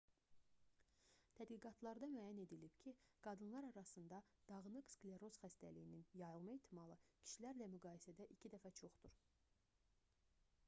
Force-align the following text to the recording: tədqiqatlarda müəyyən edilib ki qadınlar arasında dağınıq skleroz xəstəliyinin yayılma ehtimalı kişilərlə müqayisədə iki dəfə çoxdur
tədqiqatlarda 1.39 2.07
müəyyən 2.13 2.39
edilib 2.43 2.77
ki 2.85 2.93
qadınlar 3.27 3.67
arasında 3.67 4.21
dağınıq 4.51 4.89
skleroz 4.93 5.37
xəstəliyinin 5.43 6.07
yayılma 6.21 6.55
ehtimalı 6.61 6.95
kişilərlə 7.27 7.67
müqayisədə 7.75 8.27
iki 8.37 8.51
dəfə 8.55 8.73
çoxdur 8.81 9.15